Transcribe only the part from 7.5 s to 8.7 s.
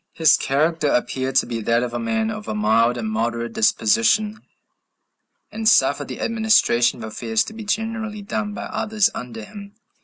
be generally done by